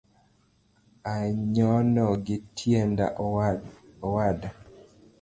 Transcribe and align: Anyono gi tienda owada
Anyono 1.13 2.05
gi 2.25 2.37
tienda 2.55 3.05
owada 4.05 4.49